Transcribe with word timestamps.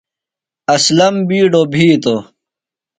اسلم 0.75 1.15
بِیڈوۡ 1.27 1.67
بِھیتوۡ۔ 1.71 2.21